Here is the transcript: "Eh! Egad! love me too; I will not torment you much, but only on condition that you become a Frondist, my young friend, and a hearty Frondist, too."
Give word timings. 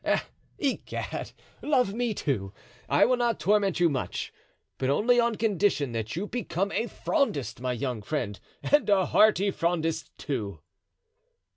"Eh! 0.03 0.19
Egad! 0.57 1.31
love 1.61 1.93
me 1.93 2.11
too; 2.11 2.51
I 2.89 3.05
will 3.05 3.17
not 3.17 3.39
torment 3.39 3.79
you 3.79 3.87
much, 3.87 4.33
but 4.79 4.89
only 4.89 5.19
on 5.19 5.35
condition 5.35 5.91
that 5.91 6.15
you 6.15 6.25
become 6.25 6.71
a 6.71 6.87
Frondist, 6.87 7.59
my 7.61 7.73
young 7.73 8.01
friend, 8.01 8.39
and 8.63 8.89
a 8.89 9.05
hearty 9.05 9.51
Frondist, 9.51 10.09
too." 10.17 10.61